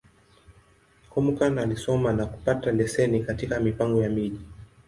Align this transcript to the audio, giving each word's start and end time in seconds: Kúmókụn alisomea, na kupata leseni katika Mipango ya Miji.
Kúmókụn 1.11 1.57
alisomea, 1.59 2.13
na 2.13 2.25
kupata 2.25 2.71
leseni 2.71 3.19
katika 3.23 3.59
Mipango 3.59 4.01
ya 4.03 4.09
Miji. 4.09 4.39